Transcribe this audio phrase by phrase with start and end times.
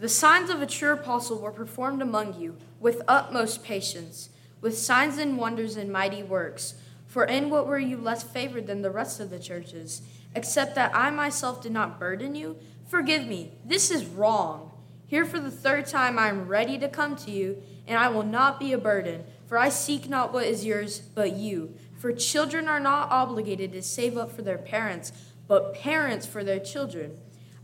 [0.00, 4.30] The signs of a true apostle were performed among you with utmost patience,
[4.62, 6.72] with signs and wonders and mighty works.
[7.06, 10.00] For in what were you less favored than the rest of the churches?
[10.34, 12.56] Except that I myself did not burden you?
[12.88, 14.70] Forgive me, this is wrong.
[15.06, 18.22] Here for the third time I am ready to come to you, and I will
[18.22, 21.74] not be a burden, for I seek not what is yours, but you.
[21.98, 25.12] For children are not obligated to save up for their parents,
[25.46, 27.18] but parents for their children.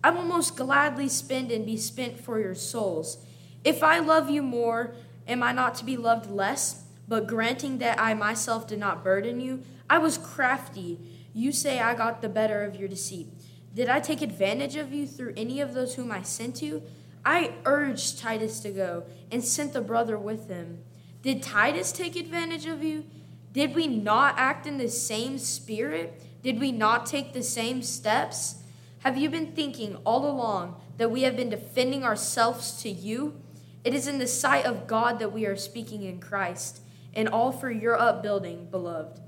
[0.07, 3.19] I will most gladly spend and be spent for your souls.
[3.65, 4.95] If I love you more,
[5.27, 6.85] am I not to be loved less?
[7.09, 11.01] But granting that I myself did not burden you, I was crafty.
[11.35, 13.27] You say I got the better of your deceit.
[13.75, 16.85] Did I take advantage of you through any of those whom I sent you?
[17.25, 20.85] I urged Titus to go and sent the brother with him.
[21.23, 23.07] Did Titus take advantage of you?
[23.53, 26.23] Did we not act in the same spirit?
[26.45, 28.63] Did we not take the same steps?
[29.07, 33.41] Have you been thinking all along that we have been defending ourselves to you?
[33.85, 36.81] It is in the sight of God that we are speaking in Christ,
[37.15, 39.21] and all for your upbuilding, beloved.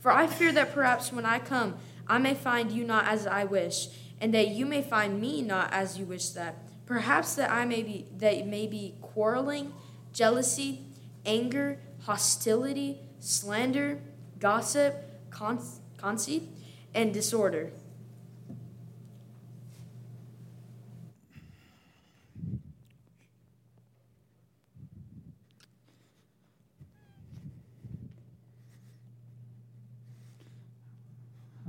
[0.00, 3.44] For I fear that perhaps when I come, I may find you not as I
[3.44, 3.88] wish,
[4.20, 6.56] and that you may find me not as you wish that.
[6.84, 9.72] Perhaps that I may be that may be quarreling,
[10.12, 10.84] jealousy,
[11.24, 13.98] anger, hostility, slander,
[14.38, 14.94] gossip,
[15.30, 16.50] conceit,
[16.94, 17.72] and disorder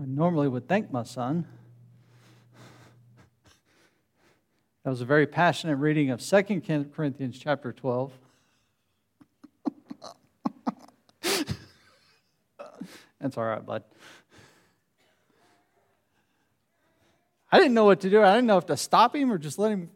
[0.04, 1.48] I normally would thank my son.
[4.84, 6.44] That was a very passionate reading of 2
[6.94, 8.12] Corinthians chapter 12.
[13.22, 13.86] That's all right, bud.
[17.50, 18.22] I didn't know what to do.
[18.22, 19.90] I didn't know if to stop him or just let him.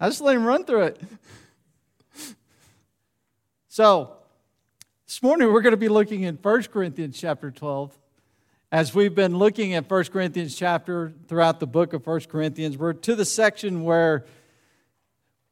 [0.00, 1.02] I just let him run through it.
[3.68, 4.16] So,
[5.14, 7.96] this morning we're going to be looking in 1 Corinthians chapter 12.
[8.72, 12.94] As we've been looking at 1 Corinthians chapter throughout the book of 1 Corinthians, we're
[12.94, 14.24] to the section where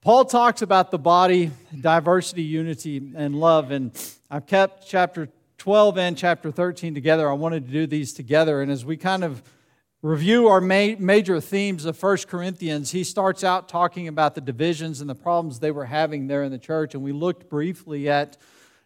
[0.01, 3.71] Paul talks about the body, diversity, unity, and love.
[3.71, 3.93] And
[4.29, 5.29] I've kept chapter
[5.59, 7.31] 12 and chapter 13 together.
[7.31, 8.63] I wanted to do these together.
[8.63, 9.45] And as we kind of
[10.03, 15.09] review our major themes of 1 Corinthians, he starts out talking about the divisions and
[15.09, 16.95] the problems they were having there in the church.
[16.95, 18.37] And we looked briefly at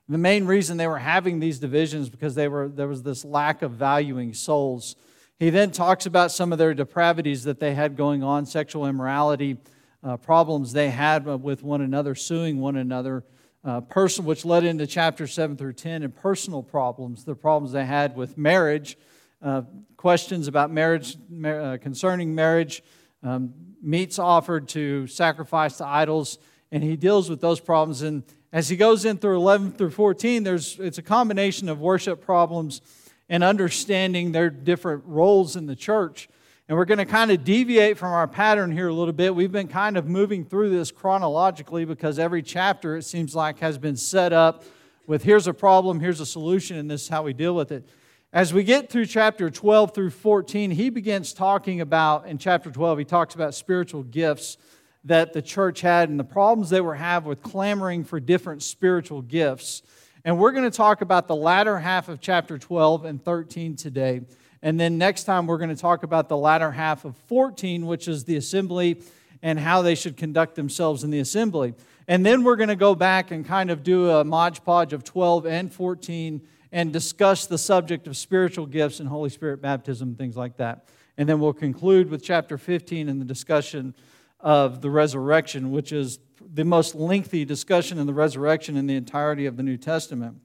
[0.09, 3.63] the main reason they were having these divisions because they were, there was this lack
[3.63, 4.95] of valuing souls.
[5.39, 9.59] He then talks about some of their depravities that they had going on, sexual immorality,
[10.05, 13.25] uh, problems they had with one another, suing one another,
[13.65, 17.85] uh, person, which led into chapter 7 through 10, and personal problems, the problems they
[17.85, 18.97] had with marriage,
[19.43, 19.63] uh,
[19.97, 22.83] questions about marriage, uh, concerning marriage,
[23.25, 23.53] um,
[23.83, 26.39] meats offered to sacrifice to idols,
[26.71, 28.03] and he deals with those problems.
[28.03, 32.25] And as he goes in through 11 through 14, there's, it's a combination of worship
[32.25, 32.81] problems
[33.29, 36.29] and understanding their different roles in the church.
[36.69, 39.35] And we're going to kind of deviate from our pattern here a little bit.
[39.35, 43.79] We've been kind of moving through this chronologically because every chapter, it seems like, has
[43.79, 44.65] been set up
[45.07, 47.89] with here's a problem, here's a solution, and this is how we deal with it.
[48.33, 52.99] As we get through chapter 12 through 14, he begins talking about, in chapter 12,
[52.99, 54.59] he talks about spiritual gifts
[55.07, 59.23] that the church had and the problems they were having with clamoring for different spiritual
[59.23, 59.83] gifts.
[60.25, 64.23] And we're going to talk about the latter half of chapter 12 and 13 today.
[64.63, 68.09] And then next time, we're going to talk about the latter half of 14, which
[68.09, 69.01] is the assembly
[69.43, 71.75] and how they should conduct themselves in the assembly.
[72.09, 75.05] And then we're going to go back and kind of do a modge podge of
[75.05, 76.41] 12 and 14
[76.73, 80.89] and discuss the subject of spiritual gifts and Holy Spirit baptism, things like that.
[81.17, 83.95] And then we'll conclude with chapter 15 and the discussion
[84.41, 86.19] of the resurrection, which is
[86.55, 90.39] the most lengthy discussion in the resurrection in the entirety of the New Testament.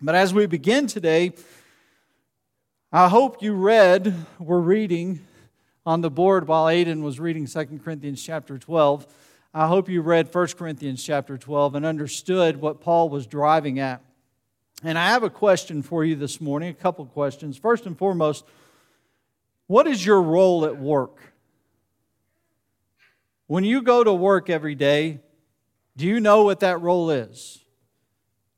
[0.00, 1.32] But as we begin today,
[2.92, 5.20] I hope you read, we're reading
[5.84, 9.06] on the board while Aiden was reading 2 Corinthians chapter 12.
[9.52, 14.02] I hope you read 1 Corinthians chapter 12 and understood what Paul was driving at.
[14.84, 17.56] And I have a question for you this morning, a couple questions.
[17.58, 18.44] First and foremost,
[19.66, 21.27] what is your role at work?
[23.48, 25.20] When you go to work every day,
[25.96, 27.64] do you know what that role is?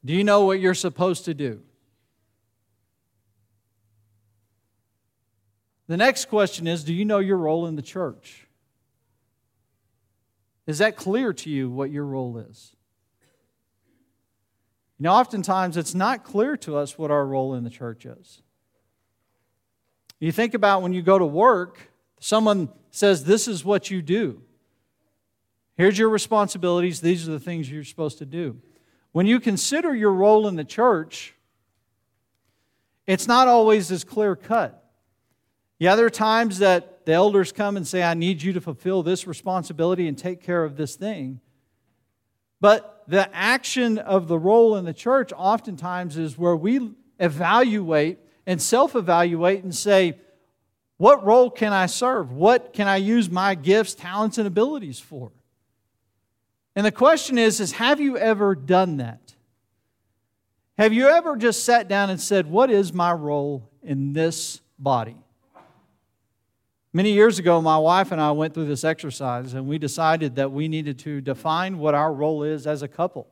[0.04, 1.62] Do you know what you're supposed to do?
[5.86, 8.46] The next question is Do you know your role in the church?
[10.66, 12.74] Is that clear to you what your role is?
[14.98, 18.42] You know, oftentimes it's not clear to us what our role in the church is.
[20.18, 21.90] You think about when you go to work,
[22.20, 24.42] someone says, This is what you do.
[25.80, 27.00] Here's your responsibilities.
[27.00, 28.60] These are the things you're supposed to do.
[29.12, 31.34] When you consider your role in the church,
[33.06, 34.84] it's not always as clear cut.
[35.78, 39.02] Yeah, there are times that the elders come and say, I need you to fulfill
[39.02, 41.40] this responsibility and take care of this thing.
[42.60, 48.60] But the action of the role in the church oftentimes is where we evaluate and
[48.60, 50.18] self evaluate and say,
[50.98, 52.32] What role can I serve?
[52.32, 55.32] What can I use my gifts, talents, and abilities for?
[56.76, 59.34] And the question is, is have you ever done that?
[60.78, 65.16] Have you ever just sat down and said, What is my role in this body?
[66.92, 70.50] Many years ago, my wife and I went through this exercise, and we decided that
[70.50, 73.28] we needed to define what our role is as a couple.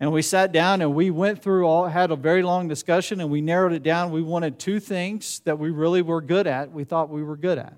[0.00, 3.30] And we sat down and we went through all, had a very long discussion, and
[3.30, 4.10] we narrowed it down.
[4.10, 7.58] We wanted two things that we really were good at, we thought we were good
[7.58, 7.76] at.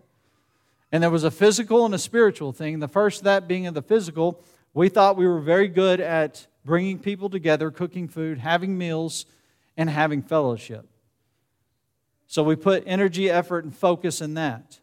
[0.93, 2.79] And there was a physical and a spiritual thing.
[2.79, 4.43] The first, that being in the physical,
[4.73, 9.27] we thought we were very good at bringing people together, cooking food, having meals,
[9.77, 10.87] and having fellowship.
[12.27, 14.81] So we put energy, effort, and focus in that.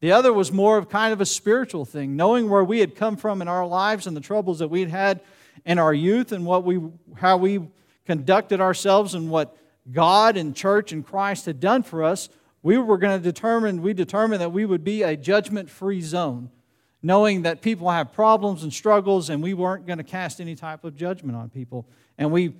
[0.00, 3.16] The other was more of kind of a spiritual thing, knowing where we had come
[3.16, 5.20] from in our lives and the troubles that we'd had
[5.64, 6.80] in our youth and what we,
[7.16, 7.66] how we
[8.04, 9.56] conducted ourselves and what
[9.90, 12.28] God and church and Christ had done for us.
[12.62, 16.50] We were going to determine, we determined that we would be a judgment free zone,
[17.02, 20.84] knowing that people have problems and struggles and we weren't going to cast any type
[20.84, 21.88] of judgment on people.
[22.18, 22.54] And we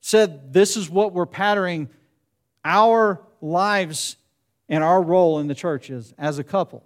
[0.00, 1.88] said, this is what we're patterning
[2.64, 4.16] our lives
[4.68, 6.84] and our role in the church is as a couple.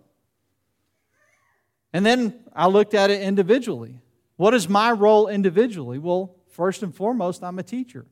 [1.93, 4.01] And then I looked at it individually.
[4.37, 5.99] What is my role individually?
[5.99, 8.05] Well, first and foremost, I'm a teacher.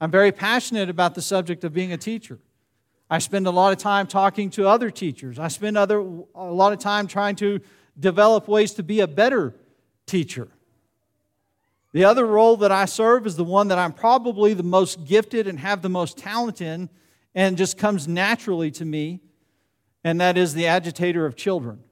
[0.00, 2.38] I'm very passionate about the subject of being a teacher.
[3.10, 5.38] I spend a lot of time talking to other teachers.
[5.38, 7.60] I spend other, a lot of time trying to
[7.98, 9.54] develop ways to be a better
[10.06, 10.48] teacher.
[11.92, 15.48] The other role that I serve is the one that I'm probably the most gifted
[15.48, 16.88] and have the most talent in,
[17.34, 19.20] and just comes naturally to me,
[20.04, 21.82] and that is the agitator of children.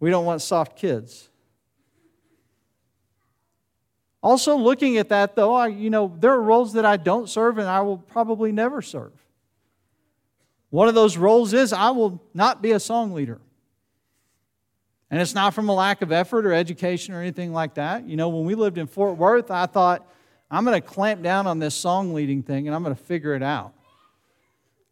[0.00, 1.27] We don't want soft kids.
[4.22, 7.58] Also, looking at that, though, I, you know, there are roles that I don't serve
[7.58, 9.12] and I will probably never serve.
[10.70, 13.40] One of those roles is I will not be a song leader.
[15.10, 18.06] And it's not from a lack of effort or education or anything like that.
[18.06, 20.06] You know, when we lived in Fort Worth, I thought,
[20.50, 23.34] I'm going to clamp down on this song leading thing and I'm going to figure
[23.34, 23.72] it out.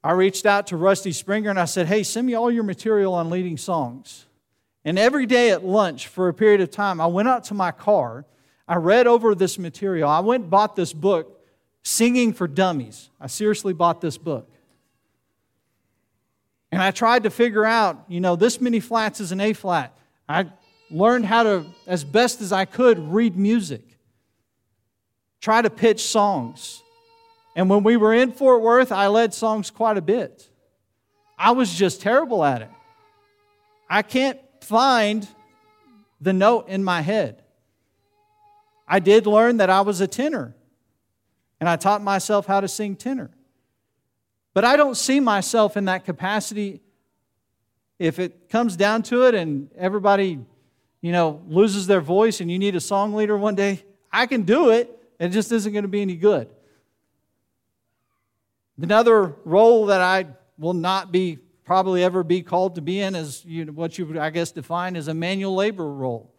[0.02, 3.14] I reached out to Rusty Springer and I said, Hey, send me all your material
[3.14, 4.26] on leading songs.
[4.84, 7.72] And every day at lunch for a period of time, I went out to my
[7.72, 8.24] car.
[8.68, 10.08] I read over this material.
[10.08, 11.40] I went bought this book,
[11.82, 13.10] Singing for Dummies.
[13.20, 14.50] I seriously bought this book.
[16.72, 19.96] And I tried to figure out, you know, this many flats is an A flat.
[20.28, 20.46] I
[20.90, 23.96] learned how to, as best as I could, read music
[25.46, 26.82] try to pitch songs.
[27.54, 30.50] And when we were in Fort Worth, I led songs quite a bit.
[31.38, 32.70] I was just terrible at it.
[33.88, 35.24] I can't find
[36.20, 37.44] the note in my head.
[38.88, 40.54] I did learn that I was a tenor,
[41.60, 43.30] and I taught myself how to sing tenor.
[44.54, 46.80] But I don't see myself in that capacity
[47.98, 50.38] if it comes down to it and everybody,
[51.00, 53.84] you know, loses their voice and you need a song leader one day.
[54.12, 56.48] I can do it, it just isn't going to be any good.
[58.80, 60.26] Another role that I
[60.58, 64.20] will not be probably ever be called to be in is you know, what you
[64.20, 66.32] I guess, define as a manual labor role.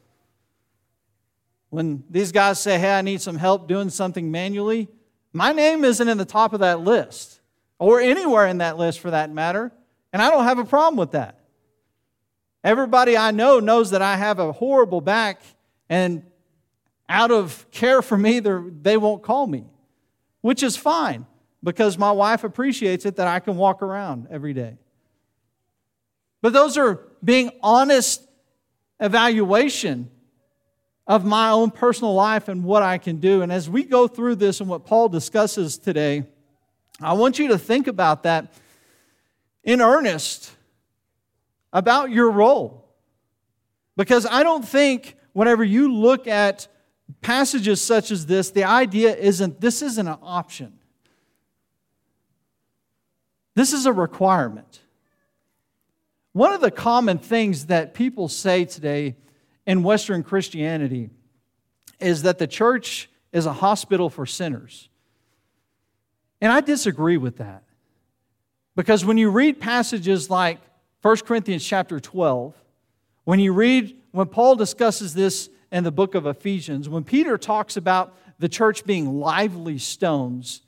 [1.69, 4.87] When these guys say, hey, I need some help doing something manually,
[5.33, 7.41] my name isn't in the top of that list
[7.79, 9.71] or anywhere in that list for that matter,
[10.13, 11.39] and I don't have a problem with that.
[12.63, 15.41] Everybody I know knows that I have a horrible back,
[15.89, 16.23] and
[17.07, 19.65] out of care for me, they won't call me,
[20.41, 21.25] which is fine
[21.63, 24.77] because my wife appreciates it that I can walk around every day.
[26.41, 28.27] But those are being honest
[28.99, 30.09] evaluation
[31.07, 33.41] of my own personal life and what I can do.
[33.41, 36.25] And as we go through this and what Paul discusses today,
[37.01, 38.53] I want you to think about that
[39.63, 40.51] in earnest
[41.71, 42.85] about your role.
[43.95, 46.67] Because I don't think whenever you look at
[47.21, 50.73] passages such as this, the idea isn't this isn't an option.
[53.55, 54.81] This is a requirement.
[56.33, 59.15] One of the common things that people say today
[59.67, 61.11] in Western Christianity
[61.99, 64.89] is that the church is a hospital for sinners.
[66.41, 67.63] And I disagree with that.
[68.75, 70.59] Because when you read passages like
[71.01, 72.55] 1 Corinthians chapter 12,
[73.25, 77.75] when you read, when Paul discusses this in the book of Ephesians, when Peter talks
[77.75, 80.61] about the church being lively stones,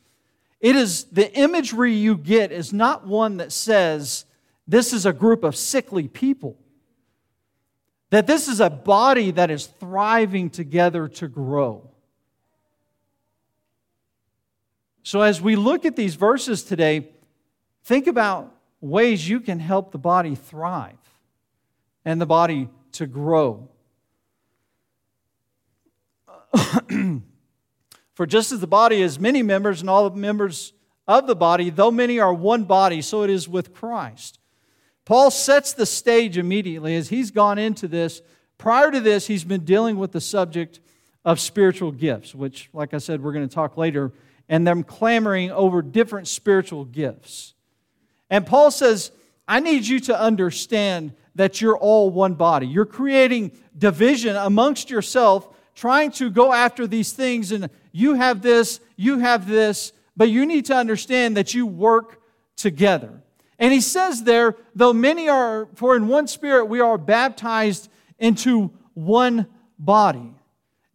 [0.59, 4.25] it is the imagery you get is not one that says
[4.67, 6.57] this is a group of sickly people.
[8.09, 11.89] That this is a body that is thriving together to grow.
[15.03, 17.09] So, as we look at these verses today,
[17.83, 20.97] think about ways you can help the body thrive
[22.05, 23.69] and the body to grow.
[28.13, 30.73] For just as the body has many members, and all the members
[31.07, 34.38] of the body, though many are one body, so it is with Christ.
[35.09, 38.21] Paul sets the stage immediately as he's gone into this.
[38.59, 40.79] Prior to this, he's been dealing with the subject
[41.25, 44.11] of spiritual gifts, which, like I said, we're going to talk later,
[44.47, 47.55] and them clamoring over different spiritual gifts.
[48.29, 49.11] And Paul says,
[49.47, 52.67] I need you to understand that you're all one body.
[52.67, 58.79] You're creating division amongst yourself, trying to go after these things, and you have this,
[58.95, 62.21] you have this, but you need to understand that you work
[62.55, 63.23] together.
[63.59, 68.71] And he says there, though many are, for in one spirit we are baptized into
[68.93, 69.47] one
[69.77, 70.33] body.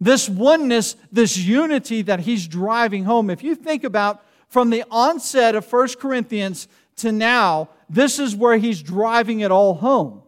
[0.01, 3.31] This oneness, this unity that he's driving home.
[3.31, 8.57] If you think about from the onset of 1 Corinthians to now, this is where
[8.57, 10.23] he's driving it all home.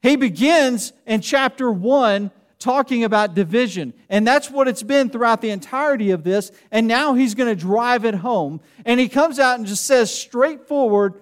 [0.00, 3.94] He begins in chapter 1 talking about division.
[4.08, 6.50] And that's what it's been throughout the entirety of this.
[6.70, 8.60] And now he's going to drive it home.
[8.84, 11.14] And he comes out and just says straightforward,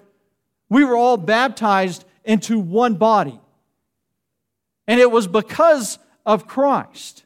[0.69, 3.39] we were all baptized into one body.
[4.87, 7.23] And it was because of Christ.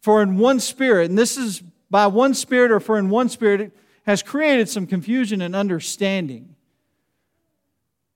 [0.00, 3.60] For in one spirit, and this is by one spirit or for in one spirit,
[3.60, 6.54] it has created some confusion and understanding.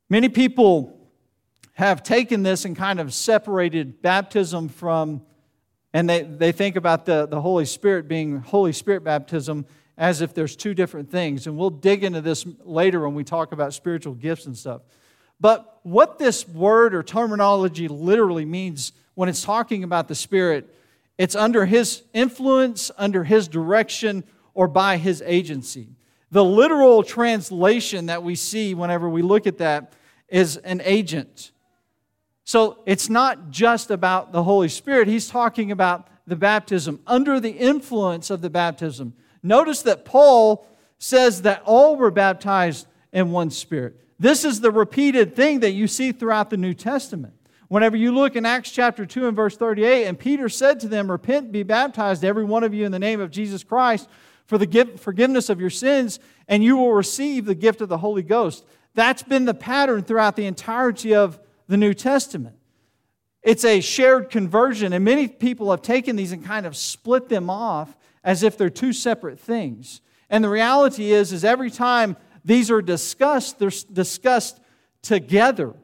[0.08, 0.98] Many people
[1.72, 5.22] have taken this and kind of separated baptism from,
[5.92, 10.34] and they, they think about the, the Holy Spirit being Holy Spirit baptism as if
[10.34, 11.46] there's two different things.
[11.46, 14.82] And we'll dig into this later when we talk about spiritual gifts and stuff.
[15.40, 20.74] But what this word or terminology literally means when it's talking about the Spirit,
[21.18, 24.24] it's under His influence, under His direction,
[24.54, 25.88] or by His agency.
[26.30, 29.92] The literal translation that we see whenever we look at that
[30.28, 31.50] is an agent.
[32.44, 37.50] So it's not just about the Holy Spirit, he's talking about the baptism, under the
[37.50, 39.14] influence of the baptism.
[39.42, 40.66] Notice that Paul
[40.99, 43.96] says that all were baptized in one spirit.
[44.18, 47.34] This is the repeated thing that you see throughout the New Testament.
[47.66, 51.11] Whenever you look in Acts chapter 2 and verse 38, and Peter said to them,
[51.11, 54.08] Repent, be baptized, every one of you, in the name of Jesus Christ,
[54.46, 58.22] for the forgiveness of your sins, and you will receive the gift of the Holy
[58.22, 58.64] Ghost.
[58.94, 62.57] That's been the pattern throughout the entirety of the New Testament.
[63.42, 67.50] It's a shared conversion, and many people have taken these and kind of split them
[67.50, 70.00] off as if they're two separate things.
[70.31, 74.61] And the reality is, is every time these are discussed, they're discussed
[75.02, 75.75] together.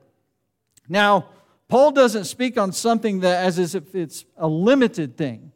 [0.89, 1.31] Now,
[1.69, 5.53] Paul doesn't speak on something that as if it's a limited thing.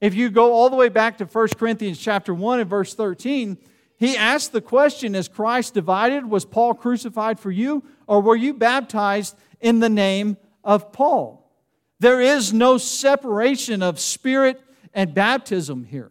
[0.00, 3.56] If you go all the way back to 1 Corinthians chapter 1 and verse 13,
[3.98, 6.26] he asked the question, Is Christ divided?
[6.28, 7.82] Was Paul crucified for you?
[8.06, 11.50] Or were you baptized in the name of Paul?
[11.98, 14.60] There is no separation of spirit
[14.92, 16.10] and baptism here.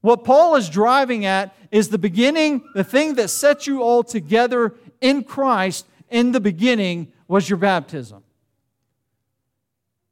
[0.00, 4.74] What Paul is driving at is the beginning, the thing that set you all together
[5.00, 8.22] in Christ in the beginning was your baptism.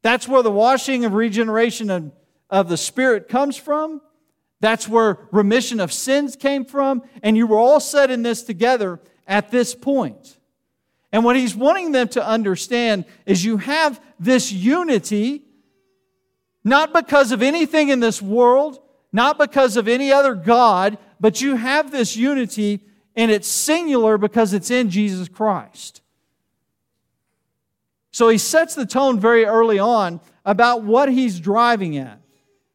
[0.02, 2.12] That's where the washing of regeneration of,
[2.50, 4.00] of the Spirit comes from.
[4.61, 7.02] That's where remission of sins came from.
[7.23, 10.38] And you were all set in this together at this point.
[11.12, 15.42] And what he's wanting them to understand is you have this unity,
[16.64, 18.81] not because of anything in this world,
[19.12, 22.81] not because of any other God, but you have this unity
[23.14, 26.00] and it's singular because it's in Jesus Christ.
[28.11, 32.21] So he sets the tone very early on about what he's driving at.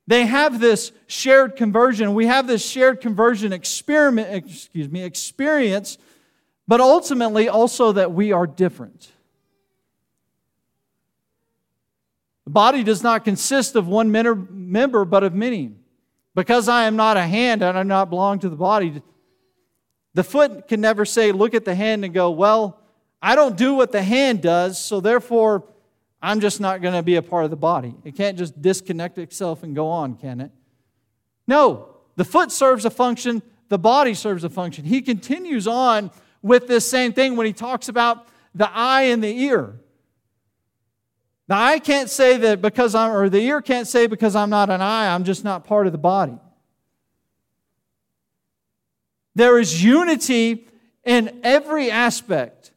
[0.05, 2.13] They have this shared conversion.
[2.13, 5.97] We have this shared conversion experiment, excuse me, experience
[6.67, 9.11] but ultimately also that we are different.
[12.45, 15.73] The body does not consist of one member, but of many.
[16.33, 19.01] Because I am not a hand and I do not belong to the body,
[20.13, 22.79] the foot can never say, Look at the hand and go, Well,
[23.21, 25.63] I don't do what the hand does, so therefore
[26.21, 27.95] I'm just not going to be a part of the body.
[28.03, 30.51] It can't just disconnect itself and go on, can it?
[31.47, 34.85] No, the foot serves a function, the body serves a function.
[34.85, 36.11] He continues on
[36.47, 39.75] with this same thing when he talks about the eye and the ear.
[41.47, 44.69] The eye can't say that because I'm, or the ear can't say because I'm not
[44.69, 46.37] an eye, I'm just not part of the body.
[49.35, 50.67] There is unity
[51.05, 52.71] in every aspect.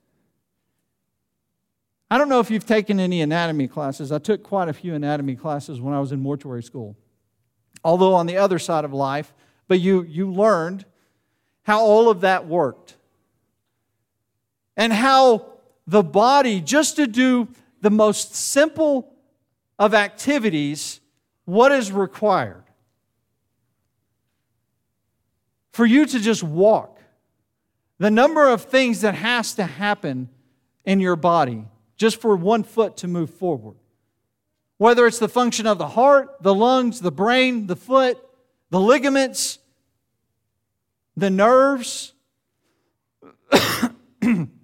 [2.11, 4.13] I don't know if you've taken any anatomy classes.
[4.13, 6.97] I took quite a few anatomy classes when I was in mortuary school.
[7.83, 9.33] Although on the other side of life,
[9.69, 10.85] but you, you learned
[11.63, 12.97] how all of that worked.
[14.81, 15.47] And how
[15.87, 17.47] the body, just to do
[17.81, 19.15] the most simple
[19.79, 21.01] of activities,
[21.45, 22.65] what is required?
[25.73, 27.01] for you to just walk.
[27.99, 30.29] The number of things that has to happen
[30.85, 31.65] in your body
[31.97, 33.77] just for one foot to move forward.
[34.79, 38.19] Whether it's the function of the heart, the lungs, the brain, the foot,
[38.71, 39.59] the ligaments,
[41.17, 42.15] the nerves,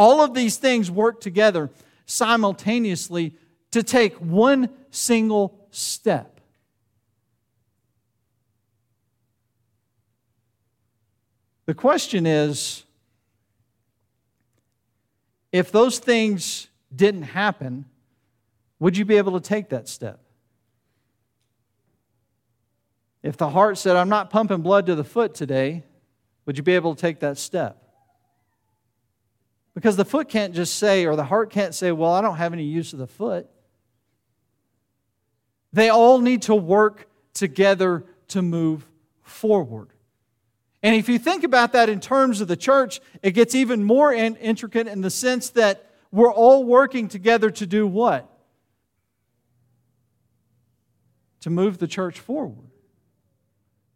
[0.00, 1.68] all of these things work together
[2.06, 3.36] simultaneously
[3.70, 6.40] to take one single step.
[11.66, 12.84] The question is
[15.52, 17.84] if those things didn't happen,
[18.78, 20.18] would you be able to take that step?
[23.22, 25.84] If the heart said, I'm not pumping blood to the foot today,
[26.46, 27.89] would you be able to take that step?
[29.80, 32.52] Because the foot can't just say, or the heart can't say, Well, I don't have
[32.52, 33.48] any use of the foot.
[35.72, 38.86] They all need to work together to move
[39.22, 39.88] forward.
[40.82, 44.12] And if you think about that in terms of the church, it gets even more
[44.12, 48.28] in- intricate in the sense that we're all working together to do what?
[51.40, 52.68] To move the church forward,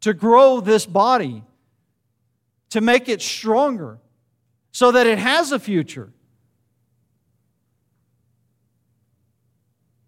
[0.00, 1.44] to grow this body,
[2.70, 3.98] to make it stronger
[4.74, 6.12] so that it has a future.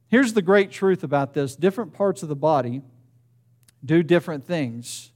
[0.08, 2.82] Here's the great truth about this different parts of the body
[3.82, 5.12] do different things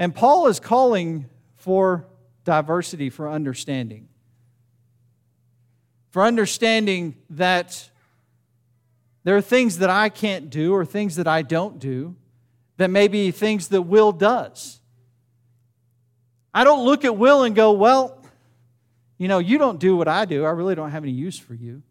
[0.00, 2.06] and Paul is calling for
[2.44, 4.08] diversity for understanding.
[6.08, 7.90] For understanding that
[9.24, 12.16] there are things that I can't do or things that I don't do
[12.78, 14.79] that may be things that Will does.
[16.52, 18.22] I don't look at Will and go, well,
[19.18, 20.44] you know, you don't do what I do.
[20.44, 21.82] I really don't have any use for you.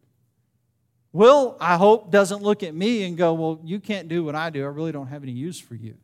[1.11, 4.49] Will, I hope, doesn't look at me and go, well, you can't do what I
[4.49, 4.63] do.
[4.63, 5.95] I really don't have any use for you.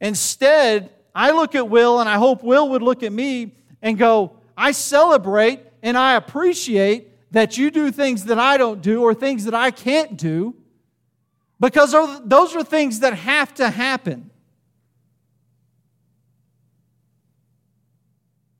[0.00, 4.36] Instead, I look at Will and I hope Will would look at me and go,
[4.56, 9.44] I celebrate and I appreciate that you do things that I don't do or things
[9.44, 10.54] that I can't do
[11.60, 11.92] because
[12.24, 14.30] those are things that have to happen.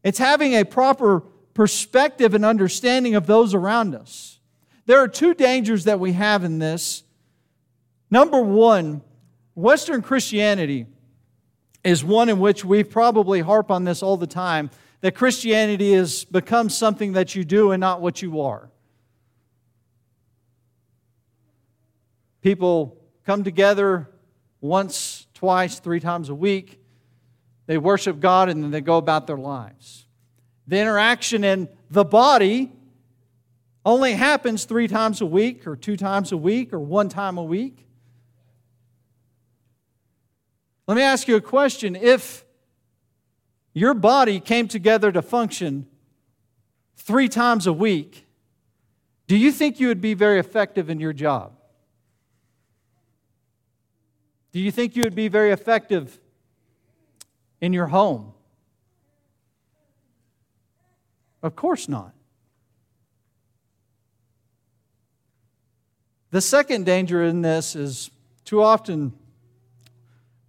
[0.05, 1.21] It's having a proper
[1.55, 4.39] perspective and understanding of those around us.
[4.87, 7.03] There are two dangers that we have in this.
[8.11, 9.03] Number one,
[9.55, 10.87] Western Christianity
[11.83, 16.25] is one in which we probably harp on this all the time that Christianity has
[16.25, 18.71] become something that you do and not what you are.
[22.43, 24.11] People come together
[24.61, 26.84] once, twice, three times a week.
[27.67, 30.07] They worship God and then they go about their lives.
[30.67, 32.73] The interaction in the body
[33.85, 37.43] only happens three times a week, or two times a week, or one time a
[37.43, 37.87] week.
[40.87, 41.95] Let me ask you a question.
[41.95, 42.45] If
[43.75, 45.87] your body came together to function
[46.97, 48.27] three times a week,
[49.27, 51.53] do you think you would be very effective in your job?
[54.53, 56.21] Do you think you would be very effective
[57.61, 58.33] in your home?
[61.43, 62.13] Of course not.
[66.31, 68.11] The second danger in this is
[68.45, 69.13] too often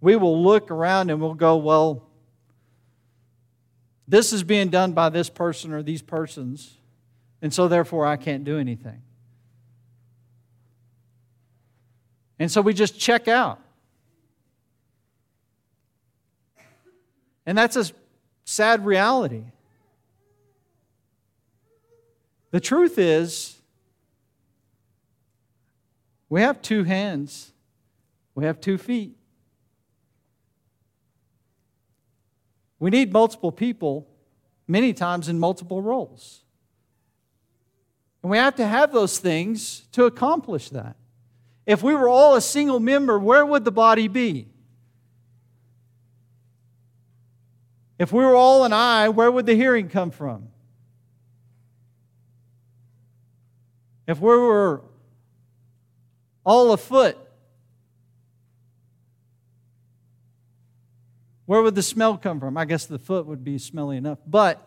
[0.00, 2.08] we will look around and we'll go, well,
[4.08, 6.76] this is being done by this person or these persons,
[7.42, 9.02] and so therefore I can't do anything.
[12.38, 13.60] And so we just check out.
[17.46, 17.86] And that's a
[18.44, 19.44] sad reality.
[22.50, 23.56] The truth is,
[26.28, 27.52] we have two hands,
[28.34, 29.16] we have two feet.
[32.78, 34.06] We need multiple people,
[34.68, 36.42] many times in multiple roles.
[38.22, 40.96] And we have to have those things to accomplish that.
[41.64, 44.48] If we were all a single member, where would the body be?
[47.98, 50.48] If we were all an eye, where would the hearing come from?
[54.06, 54.82] If we were
[56.44, 57.18] all a foot,
[61.46, 62.56] where would the smell come from?
[62.56, 64.18] I guess the foot would be smelly enough.
[64.26, 64.66] But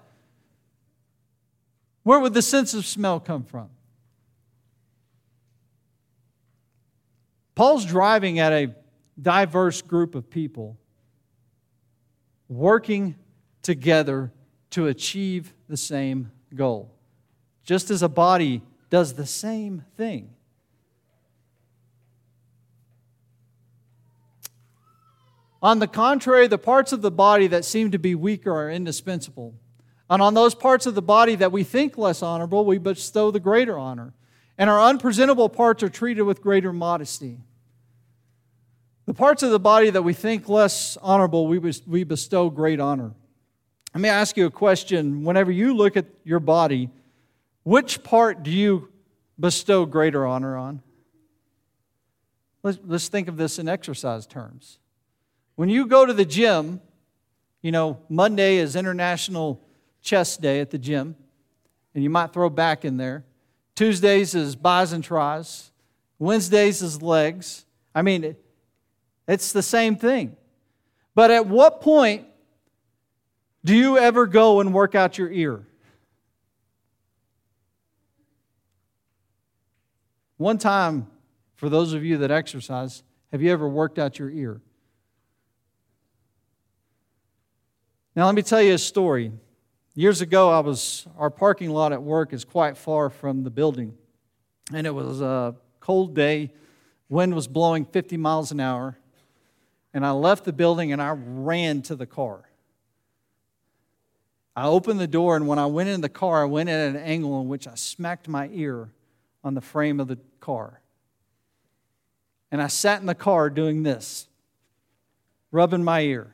[2.04, 3.70] where would the sense of smell come from?
[7.54, 8.74] Paul's driving at a
[9.22, 10.78] diverse group of people
[12.49, 13.15] working
[13.62, 14.31] together
[14.71, 16.91] to achieve the same goal.
[17.63, 20.31] Just as a body does the same thing.
[25.62, 29.53] On the contrary, the parts of the body that seem to be weaker are indispensable.
[30.09, 33.39] And on those parts of the body that we think less honorable, we bestow the
[33.39, 34.13] greater honor.
[34.57, 37.39] And our unpresentable parts are treated with greater modesty.
[39.10, 43.15] The parts of the body that we think less honorable, we bestow great honor.
[43.95, 45.24] Let me ask you a question.
[45.24, 46.91] Whenever you look at your body,
[47.63, 48.89] which part do you
[49.39, 50.84] bestow greater honor on?
[52.62, 54.78] Let's, think of this in exercise terms.
[55.56, 56.80] When you go to the gym,
[57.63, 59.60] you know, Monday is International
[60.04, 61.15] Chest Day at the gym,
[61.95, 63.26] and you might throw back in there.
[63.74, 65.72] Tuesdays is bis and tris.
[66.19, 67.65] Wednesdays is legs.
[67.95, 68.36] I mean,
[69.30, 70.36] it's the same thing.
[71.13, 72.26] But at what point
[73.63, 75.65] do you ever go and work out your ear?
[80.38, 81.08] One time,
[81.56, 84.62] for those of you that exercise, have you ever worked out your ear?
[88.15, 89.32] Now, let me tell you a story.
[89.94, 93.94] Years ago, I was, our parking lot at work is quite far from the building.
[94.74, 96.52] And it was a cold day,
[97.10, 98.98] wind was blowing 50 miles an hour.
[99.93, 102.49] And I left the building and I ran to the car.
[104.56, 106.89] I opened the door, and when I went in the car, I went in at
[106.89, 108.89] an angle in which I smacked my ear
[109.41, 110.82] on the frame of the car.
[112.52, 114.28] And I sat in the car doing this,
[115.52, 116.34] rubbing my ear.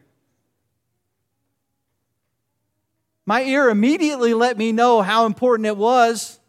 [3.27, 6.39] My ear immediately let me know how important it was,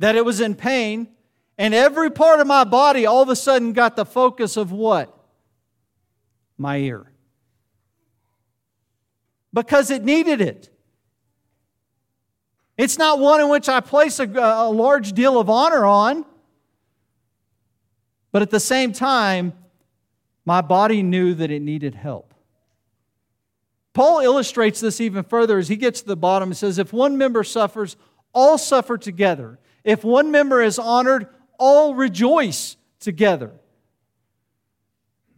[0.00, 1.06] that it was in pain,
[1.56, 5.16] and every part of my body all of a sudden got the focus of what?
[6.60, 7.10] My ear
[9.52, 10.70] because it needed it.
[12.76, 16.24] It's not one in which I place a, a large deal of honor on,
[18.32, 19.52] but at the same time,
[20.44, 22.32] my body knew that it needed help.
[23.92, 27.18] Paul illustrates this even further as he gets to the bottom and says, If one
[27.18, 27.96] member suffers,
[28.32, 29.58] all suffer together.
[29.84, 31.26] If one member is honored,
[31.58, 33.50] all rejoice together.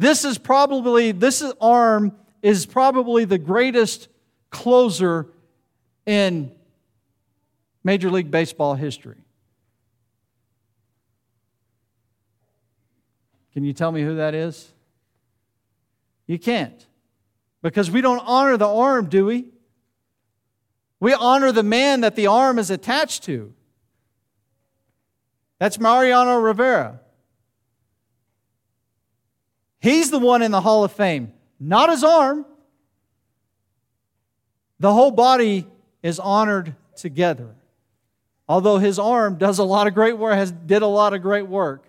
[0.03, 4.09] This is probably, this arm is probably the greatest
[4.51, 5.29] closer
[6.07, 6.51] in
[7.85, 9.19] Major League Baseball history.
[13.53, 14.73] Can you tell me who that is?
[16.27, 16.85] You can't.
[17.62, 19.51] Because we don't honor the arm, do we?
[20.99, 23.55] We honor the man that the arm is attached to.
[25.61, 26.99] That's Mariano Rivera.
[29.83, 32.45] He's the one in the Hall of Fame not his arm.
[34.81, 35.66] The whole body
[36.03, 37.55] is honored together.
[38.49, 41.47] Although his arm does a lot of great work, has did a lot of great
[41.47, 41.85] work.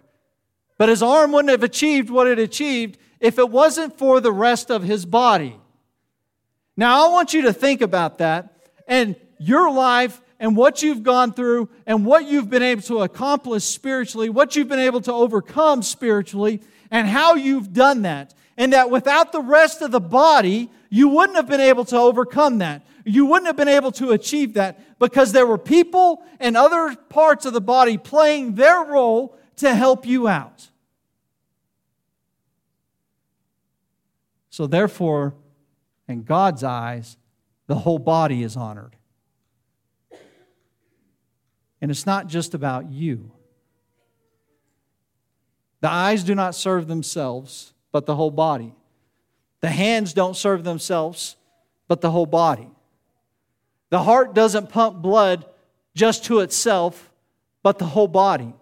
[0.77, 4.69] But his arm wouldn't have achieved what it achieved if it wasn't for the rest
[4.69, 5.60] of his body.
[6.77, 8.53] Now I want you to think about that
[8.88, 13.63] and your life and what you've gone through and what you've been able to accomplish
[13.63, 16.62] spiritually, what you've been able to overcome spiritually,
[16.93, 21.36] and how you've done that and that without the rest of the body, you wouldn't
[21.36, 22.86] have been able to overcome that.
[23.03, 27.47] You wouldn't have been able to achieve that because there were people and other parts
[27.47, 30.69] of the body playing their role to help you out.
[34.51, 35.34] So, therefore,
[36.08, 37.17] in God's eyes,
[37.65, 38.95] the whole body is honored.
[41.82, 43.32] And it's not just about you.
[45.84, 48.74] The eyes do not serve themselves but the whole body.
[49.62, 51.38] The hands don't serve themselves,
[51.88, 52.67] but the whole body.
[53.91, 55.46] The heart doesn't pump blood
[55.96, 57.12] just to itself,
[57.62, 58.54] but the whole body.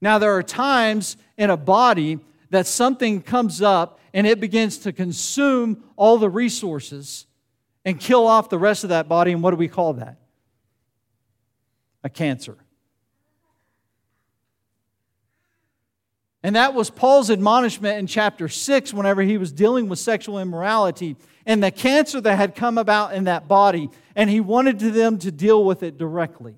[0.00, 2.18] Now, there are times in a body
[2.50, 7.26] that something comes up and it begins to consume all the resources
[7.84, 9.32] and kill off the rest of that body.
[9.32, 10.16] And what do we call that?
[12.02, 12.56] A cancer.
[16.44, 21.16] And that was Paul's admonishment in chapter 6 whenever he was dealing with sexual immorality
[21.46, 23.88] and the cancer that had come about in that body.
[24.14, 26.56] And he wanted them to deal with it directly.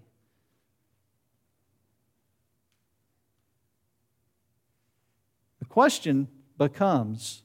[5.60, 6.26] The question
[6.58, 7.44] becomes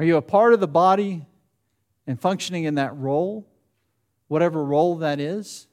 [0.00, 1.24] Are you a part of the body
[2.08, 3.46] and functioning in that role,
[4.26, 5.68] whatever role that is?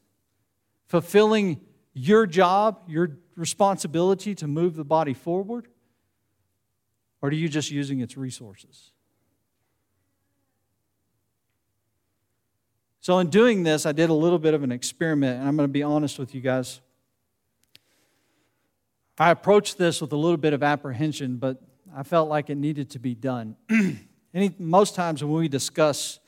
[0.86, 1.62] Fulfilling
[1.94, 5.68] your job, your responsibility to move the body forward?
[7.22, 8.92] Or are you just using its resources?
[13.02, 15.68] So, in doing this, I did a little bit of an experiment, and I'm going
[15.68, 16.82] to be honest with you guys.
[19.18, 21.62] I approached this with a little bit of apprehension, but
[21.96, 23.56] I felt like it needed to be done.
[24.34, 26.20] Any, most times when we discuss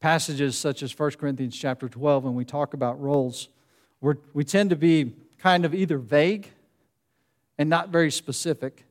[0.00, 3.48] passages such as 1 Corinthians chapter 12 and we talk about roles,
[4.32, 6.48] we tend to be kind of either vague
[7.58, 8.84] and not very specific,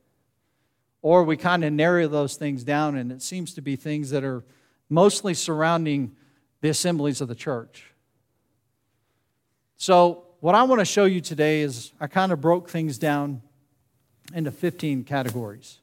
[1.00, 4.24] or we kind of narrow those things down and it seems to be things that
[4.24, 4.44] are
[4.88, 6.14] mostly surrounding
[6.60, 7.84] the assemblies of the church.
[9.76, 13.42] So, what I want to show you today is I kind of broke things down
[14.34, 15.78] into 15 categories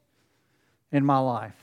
[0.91, 1.56] in my life.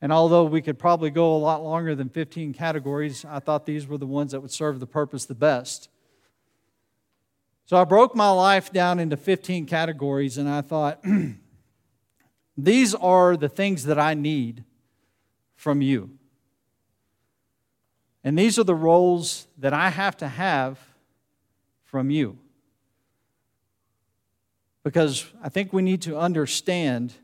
[0.00, 3.86] And although we could probably go a lot longer than 15 categories, I thought these
[3.86, 5.88] were the ones that would serve the purpose the best.
[7.72, 11.02] So I broke my life down into 15 categories, and I thought,
[12.58, 14.64] these are the things that I need
[15.56, 16.10] from you.
[18.22, 20.78] And these are the roles that I have to have
[21.82, 22.38] from you.
[24.82, 27.14] Because I think we need to understand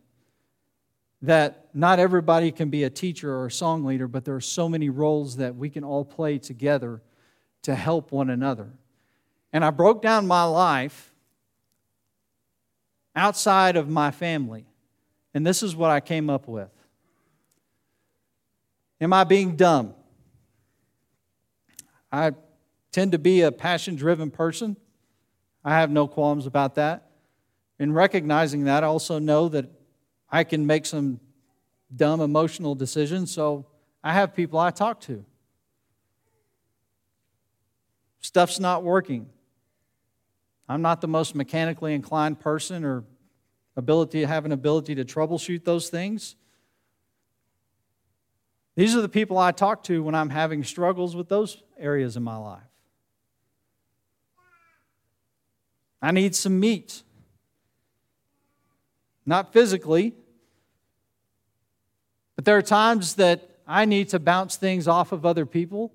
[1.20, 4.66] that not everybody can be a teacher or a song leader, but there are so
[4.66, 7.02] many roles that we can all play together
[7.64, 8.70] to help one another.
[9.52, 11.12] And I broke down my life
[13.16, 14.66] outside of my family.
[15.34, 16.70] And this is what I came up with.
[19.00, 19.94] Am I being dumb?
[22.10, 22.32] I
[22.90, 24.76] tend to be a passion driven person.
[25.64, 27.10] I have no qualms about that.
[27.78, 29.66] In recognizing that, I also know that
[30.30, 31.20] I can make some
[31.94, 33.66] dumb emotional decisions, so
[34.02, 35.24] I have people I talk to.
[38.20, 39.28] Stuff's not working.
[40.68, 43.04] I'm not the most mechanically inclined person or
[43.76, 46.36] ability have an ability to troubleshoot those things.
[48.76, 52.22] These are the people I talk to when I'm having struggles with those areas in
[52.22, 52.62] my life.
[56.00, 57.02] I need some meat.
[59.26, 60.14] Not physically,
[62.36, 65.92] but there are times that I need to bounce things off of other people.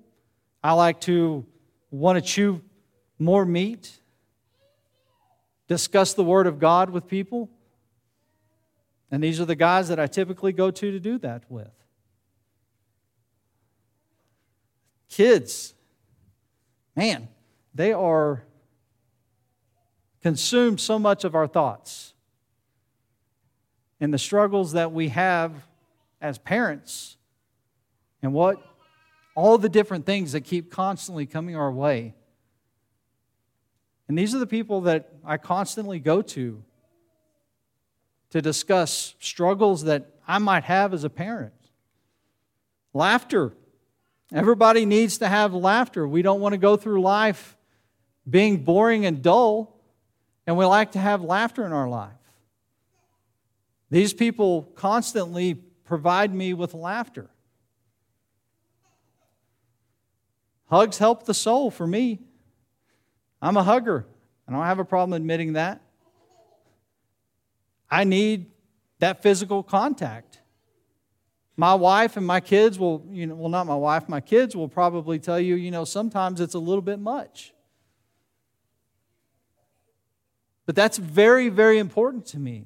[0.62, 1.44] I like to
[1.90, 2.60] want to chew
[3.18, 3.98] more meat
[5.68, 7.48] discuss the Word of God with people.
[9.10, 11.70] And these are the guys that I typically go to to do that with.
[15.08, 15.74] Kids,
[16.96, 17.28] man,
[17.74, 18.42] they are
[20.22, 22.14] consumed so much of our thoughts.
[24.00, 25.52] And the struggles that we have
[26.20, 27.16] as parents,
[28.22, 28.60] and what
[29.34, 32.14] all the different things that keep constantly coming our way.
[34.08, 36.62] And these are the people that I constantly go to
[38.30, 41.54] to discuss struggles that I might have as a parent.
[42.92, 43.54] Laughter.
[44.32, 46.06] Everybody needs to have laughter.
[46.08, 47.56] We don't want to go through life
[48.28, 49.78] being boring and dull,
[50.46, 52.10] and we like to have laughter in our life.
[53.90, 57.30] These people constantly provide me with laughter.
[60.66, 62.18] Hugs help the soul for me.
[63.44, 64.06] I'm a hugger.
[64.48, 65.82] I don't have a problem admitting that.
[67.90, 68.46] I need
[69.00, 70.40] that physical contact.
[71.54, 74.66] My wife and my kids will, you know, well, not my wife, my kids will
[74.66, 77.52] probably tell you, you know, sometimes it's a little bit much.
[80.64, 82.64] But that's very, very important to me.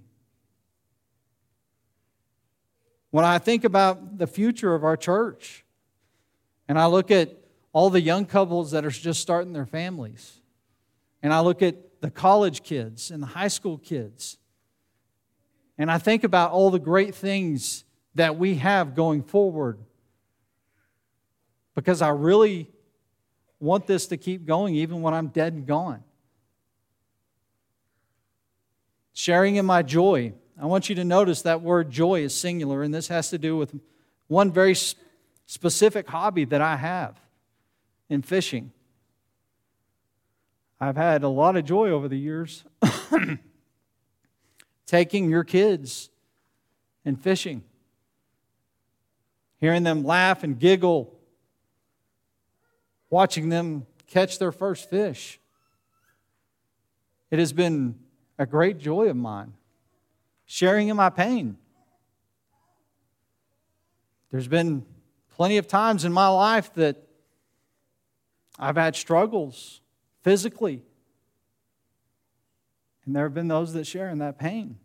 [3.10, 5.64] When I think about the future of our church
[6.68, 7.36] and I look at
[7.72, 10.37] all the young couples that are just starting their families,
[11.22, 14.38] and I look at the college kids and the high school kids.
[15.76, 19.78] And I think about all the great things that we have going forward.
[21.74, 22.70] Because I really
[23.60, 26.02] want this to keep going even when I'm dead and gone.
[29.12, 30.32] Sharing in my joy.
[30.60, 33.56] I want you to notice that word joy is singular, and this has to do
[33.56, 33.74] with
[34.26, 34.76] one very
[35.46, 37.20] specific hobby that I have
[38.08, 38.72] in fishing.
[40.80, 42.64] I've had a lot of joy over the years
[44.86, 46.08] taking your kids
[47.04, 47.64] and fishing,
[49.58, 51.12] hearing them laugh and giggle,
[53.10, 55.40] watching them catch their first fish.
[57.30, 57.98] It has been
[58.38, 59.54] a great joy of mine,
[60.46, 61.58] sharing in my pain.
[64.30, 64.86] There's been
[65.34, 66.96] plenty of times in my life that
[68.58, 69.80] I've had struggles
[70.28, 70.82] physically.
[73.06, 74.76] And there have been those that share in that pain.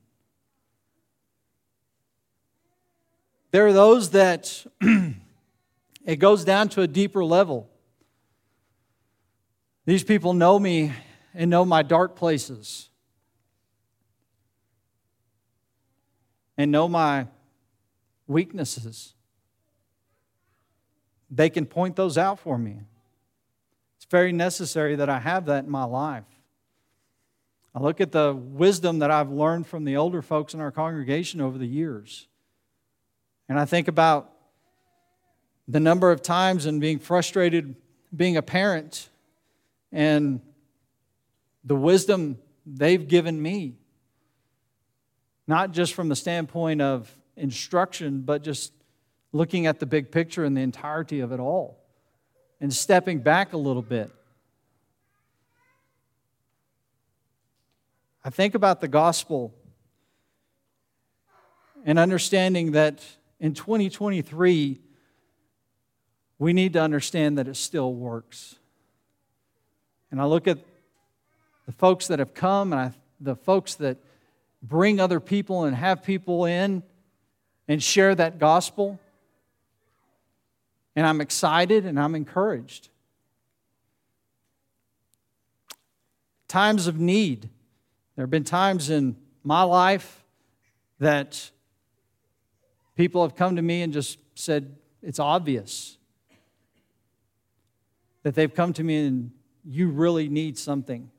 [3.52, 4.66] There are those that
[6.06, 7.70] it goes down to a deeper level.
[9.86, 10.94] These people know me
[11.34, 12.88] and know my dark places
[16.58, 17.28] and know my
[18.28, 19.14] weaknesses.
[21.30, 22.84] They can point those out for me.
[24.14, 26.28] Very necessary that I have that in my life.
[27.74, 31.42] I look at the wisdom that I've learned from the older folks in our congregation
[31.42, 32.28] over the years.
[33.50, 34.32] And I think about
[35.68, 37.76] the number of times and being frustrated
[38.16, 39.10] being a parent
[39.92, 40.42] and
[41.64, 43.80] the wisdom they've given me,
[45.48, 48.74] not just from the standpoint of instruction, but just
[49.32, 51.83] looking at the big picture and the entirety of it all
[52.64, 54.10] and stepping back a little bit.
[58.24, 59.54] I think about the gospel
[61.86, 63.04] and understanding that
[63.42, 64.80] in 2023,
[66.40, 68.56] we need to understand that it still works.
[70.10, 70.60] And I look at
[71.66, 73.98] the folks that have come and I, the folks that
[74.62, 76.82] bring other people and have people in
[77.68, 79.02] and share that gospel.
[80.96, 82.90] And I'm excited and I'm encouraged.
[86.48, 87.50] Times of need.
[88.16, 90.24] There have been times in my life
[91.00, 91.50] that
[92.96, 95.98] people have come to me and just said, It's obvious.
[98.22, 99.32] That they've come to me and
[99.66, 101.10] you really need something.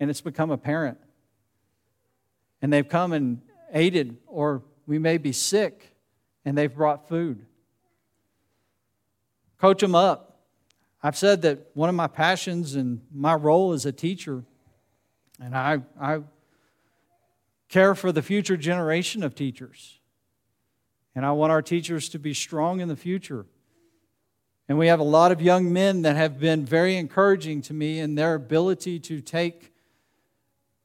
[0.00, 0.98] And it's become apparent.
[2.60, 3.40] And they've come and
[3.72, 5.94] aided, or we may be sick
[6.44, 7.44] and they've brought food.
[9.58, 10.40] Coach them up.
[11.02, 14.44] I've said that one of my passions and my role as a teacher,
[15.40, 16.20] and I, I
[17.68, 19.98] care for the future generation of teachers.
[21.14, 23.46] And I want our teachers to be strong in the future.
[24.68, 27.98] And we have a lot of young men that have been very encouraging to me
[28.00, 29.72] in their ability to take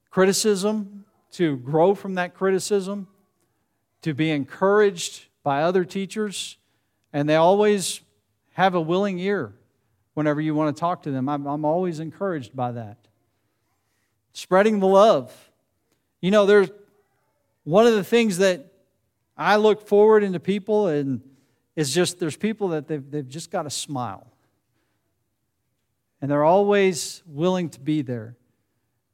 [0.10, 3.08] criticism, to grow from that criticism,
[4.02, 6.58] to be encouraged by other teachers.
[7.12, 8.02] And they always
[8.54, 9.54] have a willing ear
[10.14, 11.28] whenever you want to talk to them.
[11.28, 12.98] I'm, I'm always encouraged by that.
[14.34, 15.34] Spreading the love.
[16.22, 16.72] You know, there's
[17.64, 18.72] one of the things that
[19.38, 21.22] I look forward into people and
[21.76, 24.28] it's just there's people that they've, they've just got a smile.
[26.22, 28.38] And they're always willing to be there.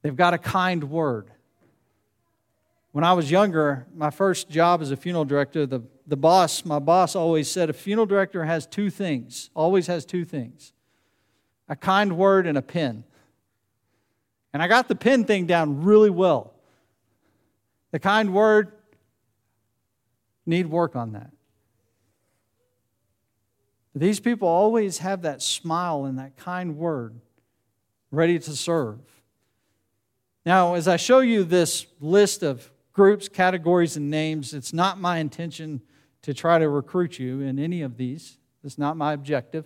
[0.02, 1.32] They've got a kind word.
[2.92, 6.80] When I was younger, my first job as a funeral director, the, the boss, my
[6.80, 10.74] boss always said a funeral director has two things, always has two things
[11.68, 13.04] a kind word and a pen.
[14.54, 16.56] And I got the pen thing down really well.
[17.92, 18.72] The kind word,
[20.48, 21.30] need work on that.
[23.94, 27.20] These people always have that smile and that kind word
[28.12, 29.00] ready to serve.
[30.46, 35.18] Now, as I show you this list of groups, categories, and names, it's not my
[35.18, 35.82] intention
[36.22, 38.38] to try to recruit you in any of these.
[38.64, 39.66] It's not my objective.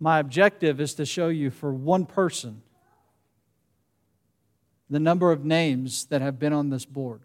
[0.00, 2.62] My objective is to show you for one person
[4.90, 7.22] the number of names that have been on this board.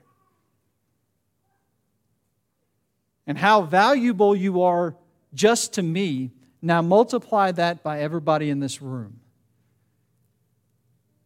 [3.26, 4.96] And how valuable you are
[5.34, 6.32] just to me.
[6.62, 9.20] Now multiply that by everybody in this room.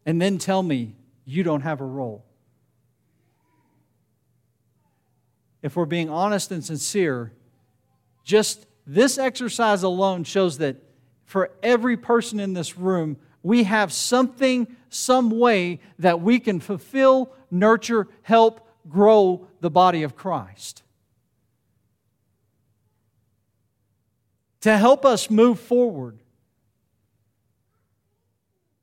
[0.05, 0.95] And then tell me
[1.25, 2.25] you don't have a role.
[5.61, 7.33] If we're being honest and sincere,
[8.23, 10.77] just this exercise alone shows that
[11.25, 17.31] for every person in this room, we have something, some way that we can fulfill,
[17.49, 20.83] nurture, help, grow the body of Christ.
[24.61, 26.19] To help us move forward.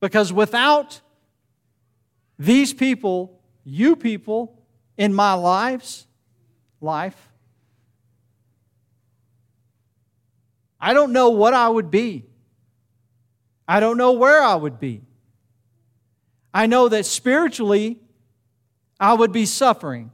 [0.01, 1.01] Because without
[2.39, 4.62] these people, you people
[4.97, 6.07] in my lives,
[6.80, 7.28] life,
[10.80, 12.24] I don't know what I would be.
[13.66, 15.03] I don't know where I would be.
[16.55, 17.99] I know that spiritually,
[18.99, 20.11] I would be suffering.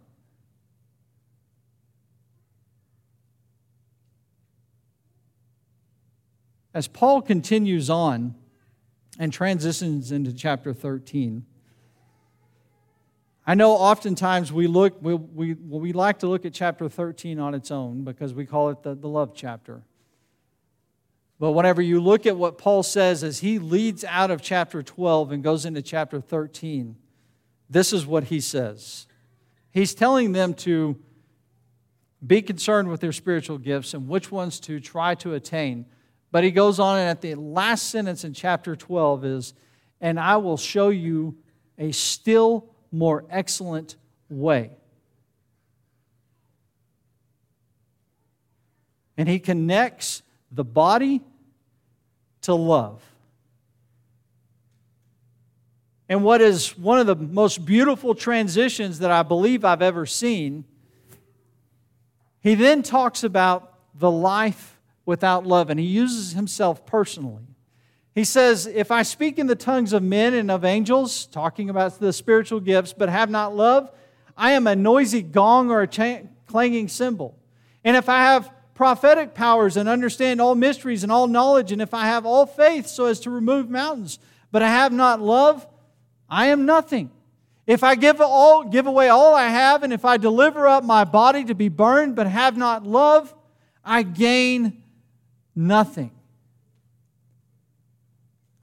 [6.72, 8.35] As Paul continues on
[9.18, 11.47] and transitions into chapter 13,
[13.47, 17.55] I know oftentimes we look, we, we, we like to look at chapter 13 on
[17.55, 19.82] its own because we call it the, the love chapter.
[21.38, 25.32] But whenever you look at what Paul says as he leads out of chapter 12
[25.32, 26.97] and goes into chapter 13,
[27.68, 29.07] this is what he says.
[29.70, 30.97] He's telling them to
[32.26, 35.84] be concerned with their spiritual gifts and which ones to try to attain.
[36.30, 39.55] But he goes on, and at the last sentence in chapter 12 is,
[40.01, 41.36] And I will show you
[41.76, 43.97] a still more excellent
[44.30, 44.70] way.
[49.16, 51.20] And he connects the body
[52.42, 53.03] to love.
[56.09, 60.64] And what is one of the most beautiful transitions that I believe I've ever seen,
[62.40, 65.70] he then talks about the life without love.
[65.70, 67.53] And he uses himself personally.
[68.14, 71.98] He says, If I speak in the tongues of men and of angels, talking about
[71.98, 73.90] the spiritual gifts, but have not love,
[74.36, 77.36] I am a noisy gong or a clanging cymbal.
[77.82, 81.94] And if I have prophetic powers and understand all mysteries and all knowledge, and if
[81.94, 84.18] I have all faith so as to remove mountains,
[84.50, 85.66] but I have not love,
[86.28, 87.10] I am nothing.
[87.66, 91.04] If I give, all, give away all I have, and if I deliver up my
[91.04, 93.34] body to be burned, but have not love,
[93.84, 94.82] I gain
[95.54, 96.10] nothing.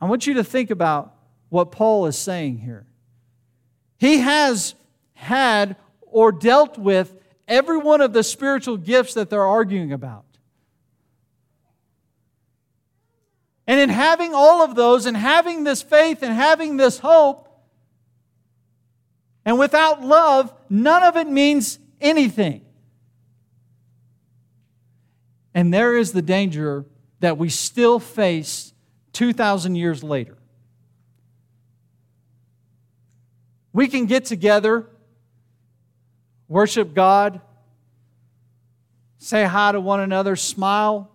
[0.02, 1.16] I want you to think about
[1.50, 2.88] what Paul is saying here.
[4.00, 4.74] He has
[5.14, 7.16] had or dealt with
[7.48, 10.26] every one of the spiritual gifts that they're arguing about.
[13.68, 17.48] And in having all of those and having this faith and having this hope,
[19.46, 22.66] and without love, none of it means anything.
[25.54, 26.86] And there is the danger
[27.20, 28.71] that we still face
[29.14, 30.38] 2,000 years later.
[33.74, 34.88] We can get together,
[36.48, 37.42] worship God,
[39.18, 41.10] say hi to one another, smile,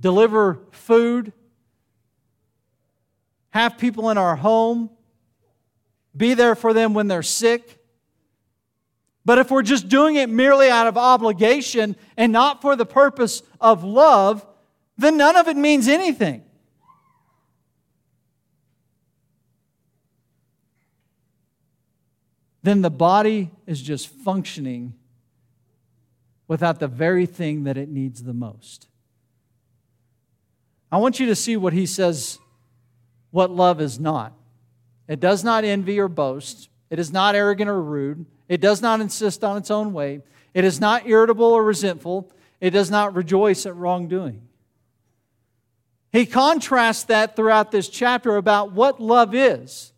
[0.00, 1.32] deliver food,
[3.50, 4.90] have people in our home,
[6.16, 7.78] be there for them when they're sick.
[9.24, 13.42] But if we're just doing it merely out of obligation and not for the purpose
[13.60, 14.46] of love,
[14.96, 16.42] then none of it means anything.
[22.62, 24.94] Then the body is just functioning
[26.48, 28.88] without the very thing that it needs the most.
[30.90, 32.38] I want you to see what he says
[33.30, 34.32] what love is not.
[35.06, 38.26] It does not envy or boast, it is not arrogant or rude.
[38.48, 40.22] It does not insist on its own way.
[40.54, 42.30] It is not irritable or resentful.
[42.60, 44.42] It does not rejoice at wrongdoing.
[46.16, 49.92] He contrasts that throughout this chapter about what love is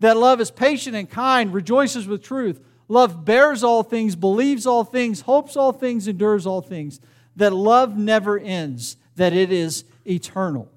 [0.00, 2.60] that love is patient and kind, rejoices with truth.
[2.88, 6.98] Love bears all things, believes all things, hopes all things, endures all things.
[7.36, 10.68] That love never ends, that it is eternal.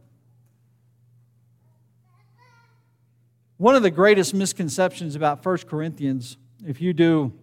[3.58, 6.38] One of the greatest misconceptions about 1 Corinthians
[6.68, 7.34] if you do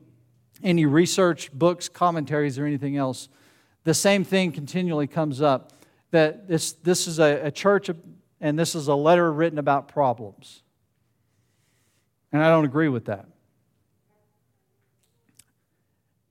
[0.62, 3.28] any research, books, commentaries, or anything else,
[3.82, 5.72] the same thing continually comes up
[6.10, 7.90] that this, this is a, a church
[8.40, 10.62] and this is a letter written about problems.
[12.32, 13.26] And I don't agree with that.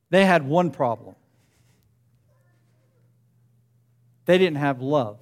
[0.10, 1.16] They had one problem
[4.26, 5.18] they didn't have love,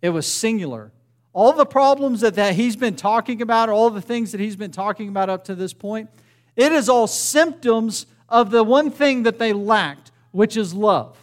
[0.00, 0.92] it was singular.
[1.32, 4.72] All the problems that, that he's been talking about, all the things that he's been
[4.72, 6.08] talking about up to this point,
[6.56, 11.19] it is all symptoms of the one thing that they lacked, which is love.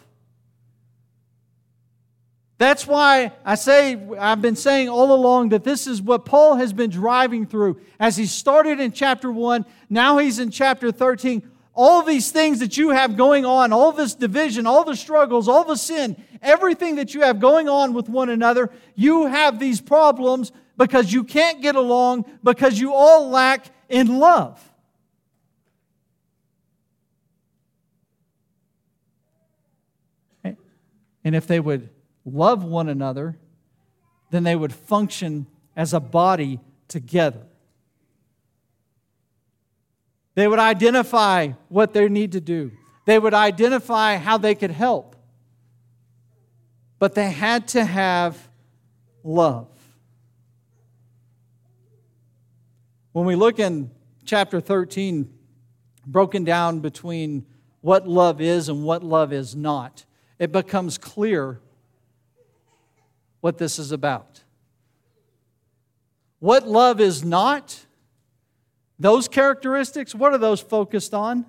[2.58, 6.74] That's why I say, I've been saying all along that this is what Paul has
[6.74, 7.80] been driving through.
[8.00, 12.76] As he started in chapter 1, now he's in chapter 13 all these things that
[12.76, 17.14] you have going on, all this division, all the struggles, all the sin, everything that
[17.14, 21.76] you have going on with one another, you have these problems because you can't get
[21.76, 24.60] along because you all lack in love.
[31.24, 31.90] And if they would
[32.28, 33.38] love one another,
[34.30, 37.44] then they would function as a body together.
[40.36, 42.72] They would identify what they need to do.
[43.06, 45.16] They would identify how they could help.
[47.00, 48.50] but they had to have
[49.24, 49.68] love.
[53.12, 53.92] When we look in
[54.26, 55.32] chapter 13,
[56.06, 57.46] broken down between
[57.82, 60.06] what love is and what love is not,
[60.40, 61.62] it becomes clear
[63.42, 64.44] what this is about.
[66.40, 67.86] What love is not,
[69.00, 71.46] those characteristics, what are those focused on?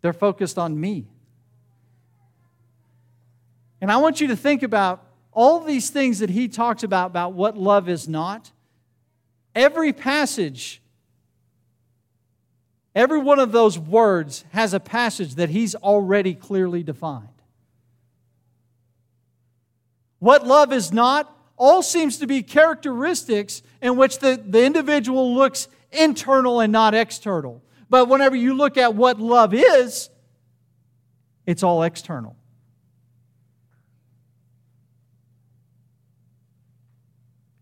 [0.00, 1.06] They're focused on me.
[3.80, 7.32] And I want you to think about all these things that he talks about, about
[7.32, 8.52] what love is not.
[9.54, 10.80] Every passage,
[12.94, 17.28] every one of those words has a passage that he's already clearly defined.
[20.22, 25.66] What love is not, all seems to be characteristics in which the, the individual looks
[25.90, 27.60] internal and not external.
[27.90, 30.10] But whenever you look at what love is,
[31.44, 32.36] it's all external.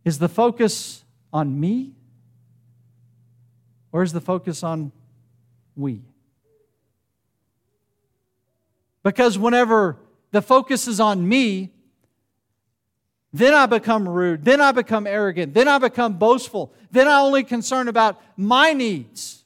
[0.05, 1.03] Is the focus
[1.33, 1.95] on me?
[3.91, 4.93] Or is the focus on
[5.77, 6.03] we?
[9.03, 9.97] Because whenever
[10.31, 11.73] the focus is on me,
[13.33, 14.45] then I become rude.
[14.45, 15.55] Then I become arrogant.
[15.55, 16.72] Then I become boastful.
[16.91, 19.45] Then I only concern about my needs.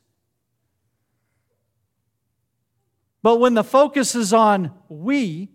[3.22, 5.50] But when the focus is on we,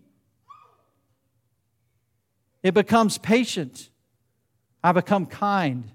[2.62, 3.88] it becomes patient.
[4.82, 5.90] I become kind.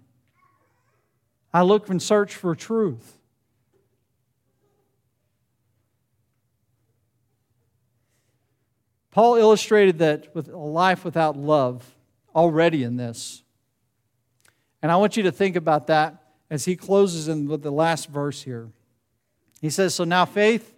[1.53, 3.17] I look and search for truth.
[9.11, 11.94] Paul illustrated that with a life without love
[12.36, 13.43] already in this.
[14.81, 18.09] And I want you to think about that as he closes in with the last
[18.09, 18.69] verse here.
[19.61, 20.75] He says, So now faith,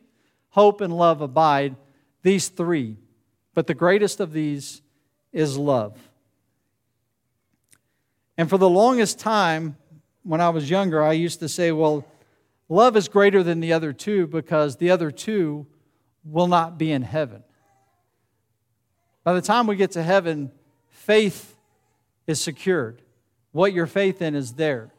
[0.50, 1.76] hope, and love abide,
[2.22, 2.98] these three,
[3.54, 4.82] but the greatest of these
[5.34, 5.98] is love.
[8.38, 9.78] And for the longest time,
[10.24, 12.06] when I was younger, I used to say, well,
[12.70, 15.66] love is greater than the other two because the other two
[16.24, 17.44] will not be in heaven.
[19.24, 20.52] By the time we get to heaven,
[21.08, 21.56] faith
[22.28, 23.02] is secured.
[23.54, 24.94] What your faith in is there.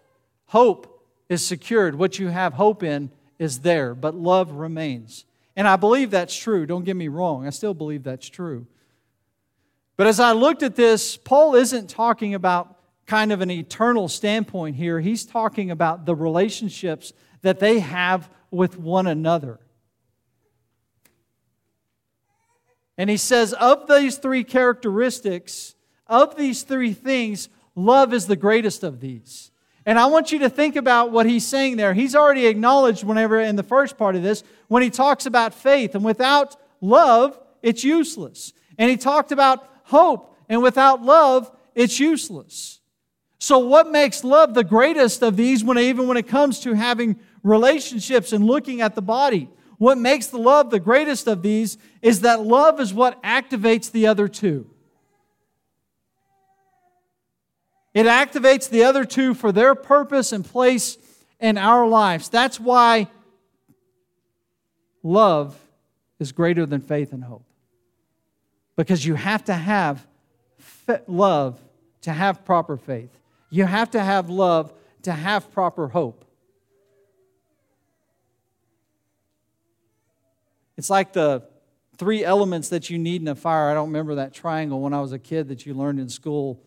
[0.46, 1.94] Hope is secured.
[1.94, 5.26] What you have hope in is there, but love remains.
[5.54, 6.64] And I believe that's true.
[6.64, 7.46] Don't get me wrong.
[7.46, 8.66] I still believe that's true.
[9.98, 14.76] But as I looked at this, Paul isn't talking about kind of an eternal standpoint
[14.76, 15.00] here.
[15.00, 19.58] He's talking about the relationships that they have with one another.
[22.96, 25.74] And he says, of these three characteristics,
[26.08, 29.50] of these three things, love is the greatest of these.
[29.86, 31.94] And I want you to think about what he's saying there.
[31.94, 35.94] He's already acknowledged, whenever in the first part of this, when he talks about faith,
[35.94, 38.52] and without love, it's useless.
[38.76, 42.80] And he talked about hope, and without love, it's useless.
[43.38, 47.18] So, what makes love the greatest of these, when, even when it comes to having
[47.42, 49.48] relationships and looking at the body?
[49.78, 54.08] What makes the love the greatest of these is that love is what activates the
[54.08, 54.68] other two.
[57.94, 60.98] It activates the other two for their purpose and place
[61.40, 62.28] in our lives.
[62.28, 63.08] That's why
[65.02, 65.58] love
[66.18, 67.44] is greater than faith and hope.
[68.76, 70.06] Because you have to have
[71.06, 71.60] love
[72.02, 73.10] to have proper faith.
[73.50, 74.72] You have to have love
[75.02, 76.24] to have proper hope.
[80.76, 81.42] It's like the
[81.96, 83.68] three elements that you need in a fire.
[83.70, 86.62] I don't remember that triangle when I was a kid that you learned in school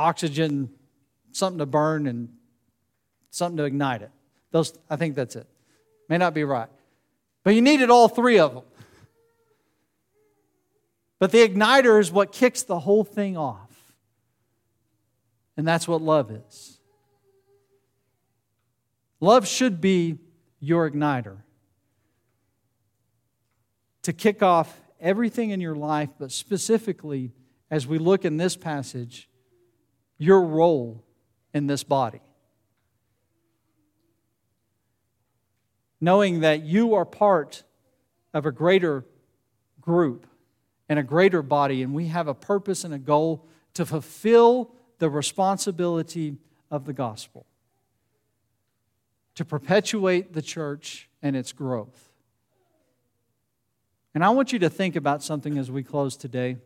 [0.00, 0.70] oxygen,
[1.32, 2.28] something to burn, and
[3.30, 4.10] something to ignite it.
[4.50, 5.46] Those, I think that's it.
[6.08, 6.68] May not be right.
[7.44, 8.64] But you needed all three of them.
[11.18, 13.68] But the igniter is what kicks the whole thing off.
[15.56, 16.78] And that's what love is.
[19.20, 20.18] Love should be
[20.60, 21.36] your igniter
[24.02, 27.32] to kick off everything in your life, but specifically,
[27.70, 29.28] as we look in this passage,
[30.20, 31.02] your role
[31.54, 32.20] in this body.
[36.00, 37.64] Knowing that you are part
[38.32, 39.04] of a greater
[39.80, 40.26] group
[40.88, 45.08] and a greater body, and we have a purpose and a goal to fulfill the
[45.08, 46.36] responsibility
[46.70, 47.46] of the gospel
[49.40, 52.10] to perpetuate the church and its growth.
[54.14, 56.58] And I want you to think about something as we close today.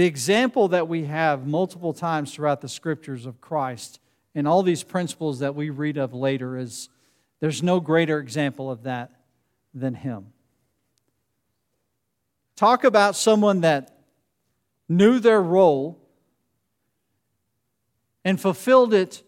[0.00, 4.00] The example that we have multiple times throughout the scriptures of Christ
[4.34, 6.88] and all these principles that we read of later is
[7.40, 9.10] there's no greater example of that
[9.74, 10.32] than him.
[12.56, 13.94] Talk about someone that
[14.88, 16.00] knew their role
[18.24, 19.22] and fulfilled it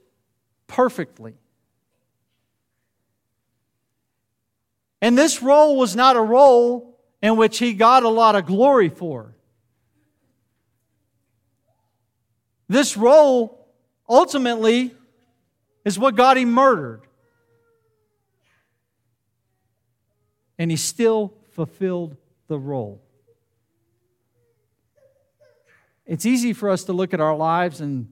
[0.68, 1.34] perfectly.
[5.02, 8.88] And this role was not a role in which he got a lot of glory
[8.88, 9.34] for.
[12.72, 13.68] This role
[14.08, 14.94] ultimately
[15.84, 17.02] is what got him murdered.
[20.58, 22.16] And he still fulfilled
[22.48, 23.02] the role.
[26.06, 28.10] It's easy for us to look at our lives and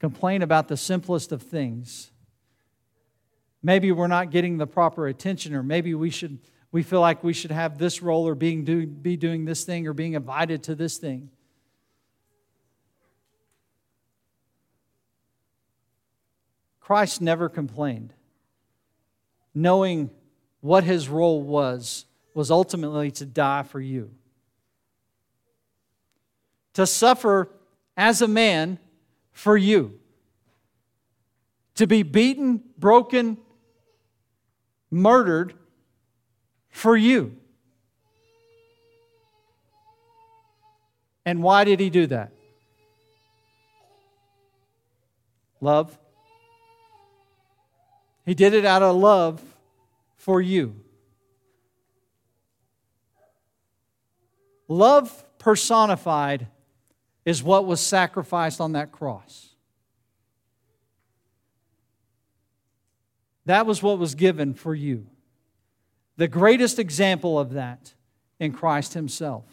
[0.00, 2.10] complain about the simplest of things.
[3.62, 6.40] Maybe we're not getting the proper attention, or maybe we should
[6.72, 9.86] we feel like we should have this role or being do, be doing this thing
[9.86, 11.30] or being invited to this thing.
[16.84, 18.12] Christ never complained.
[19.54, 20.10] Knowing
[20.60, 22.04] what his role was,
[22.34, 24.10] was ultimately to die for you.
[26.74, 27.48] To suffer
[27.96, 28.78] as a man
[29.32, 29.98] for you.
[31.76, 33.38] To be beaten, broken,
[34.90, 35.54] murdered
[36.68, 37.34] for you.
[41.24, 42.32] And why did he do that?
[45.62, 45.98] Love.
[48.24, 49.42] He did it out of love
[50.16, 50.76] for you.
[54.66, 56.46] Love personified
[57.24, 59.54] is what was sacrificed on that cross.
[63.46, 65.06] That was what was given for you.
[66.16, 67.92] The greatest example of that
[68.38, 69.44] in Christ Himself.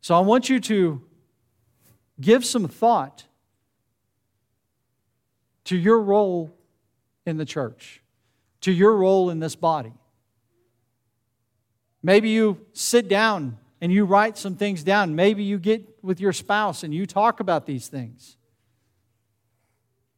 [0.00, 1.02] So I want you to
[2.20, 3.26] give some thought
[5.70, 6.52] to your role
[7.24, 8.02] in the church,
[8.60, 9.92] to your role in this body.
[12.02, 15.14] Maybe you sit down and you write some things down.
[15.14, 18.36] Maybe you get with your spouse and you talk about these things.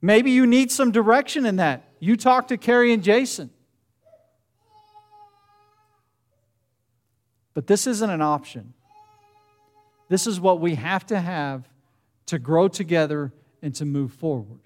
[0.01, 1.85] Maybe you need some direction in that.
[2.01, 3.51] You talk to Carrie and Jason.
[7.53, 8.73] But this isn't an option.
[10.09, 11.69] This is what we have to have
[12.25, 14.61] to grow together and to move forward.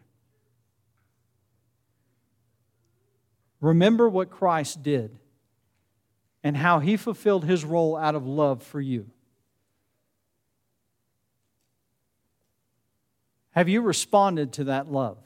[3.61, 5.19] Remember what Christ did
[6.43, 9.11] and how he fulfilled his role out of love for you.
[13.51, 15.19] Have you responded to that love?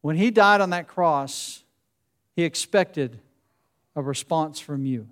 [0.00, 1.62] When he died on that cross,
[2.34, 3.20] he expected
[3.94, 5.08] a response from you,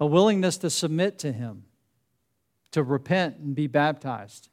[0.00, 1.64] a willingness to submit to him,
[2.70, 4.48] to repent and be baptized.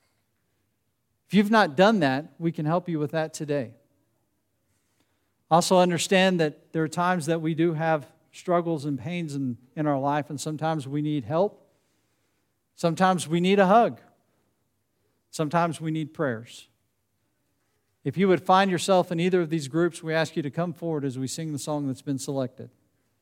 [1.28, 3.72] If you've not done that, we can help you with that today.
[5.50, 9.88] Also, understand that there are times that we do have struggles and pains in, in
[9.88, 11.62] our life, and sometimes we need help.
[12.76, 14.02] Sometimes we need a hug.
[15.30, 16.68] Sometimes we need prayers.
[18.04, 20.74] If you would find yourself in either of these groups, we ask you to come
[20.74, 22.70] forward as we sing the song that's been selected.